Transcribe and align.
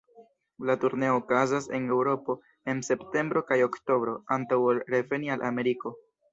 La 0.69 0.75
turneo 0.83 1.17
okazas 1.19 1.67
en 1.79 1.85
Eŭropo 1.97 2.37
en 2.73 2.81
septembro 2.89 3.45
kaj 3.53 3.61
oktobro, 3.69 4.19
antaŭ 4.39 4.61
ol 4.73 4.85
reveni 4.97 5.35
al 5.39 5.49
Ameriko. 5.55 5.97